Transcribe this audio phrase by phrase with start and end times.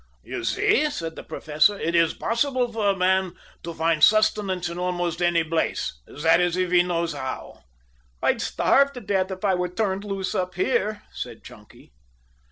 [0.23, 4.79] "You see," said the Professor, "it is possible for a man to find sustenance in
[4.79, 7.65] almost any place that is, if he knows how."
[8.19, 11.93] "I'd starve to death if I were turned loose up here," said Chunky.